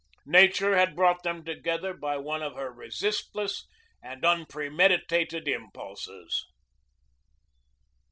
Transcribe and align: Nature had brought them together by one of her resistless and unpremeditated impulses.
Nature 0.25 0.75
had 0.75 0.95
brought 0.95 1.21
them 1.21 1.45
together 1.45 1.93
by 1.93 2.17
one 2.17 2.41
of 2.41 2.55
her 2.55 2.71
resistless 2.71 3.67
and 4.01 4.25
unpremeditated 4.25 5.47
impulses. 5.47 6.47